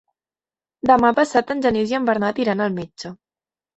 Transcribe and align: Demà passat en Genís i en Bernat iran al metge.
Demà 0.91 1.11
passat 1.21 1.53
en 1.55 1.61
Genís 1.67 1.93
i 1.93 1.99
en 1.99 2.09
Bernat 2.11 2.43
iran 2.45 2.67
al 2.67 2.75
metge. 2.81 3.13